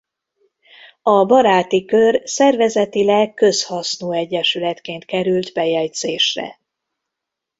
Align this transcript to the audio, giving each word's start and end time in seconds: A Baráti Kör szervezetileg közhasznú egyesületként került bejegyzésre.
A 1.01 1.25
Baráti 1.25 1.85
Kör 1.85 2.21
szervezetileg 2.25 3.33
közhasznú 3.33 4.11
egyesületként 4.11 5.05
került 5.05 5.53
bejegyzésre. 5.53 6.59